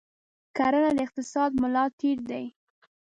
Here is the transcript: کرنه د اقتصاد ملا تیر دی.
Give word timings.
کرنه 0.57 0.89
د 0.97 0.99
اقتصاد 1.05 1.51
ملا 1.61 1.83
تیر 1.99 2.17
دی. 2.29 2.45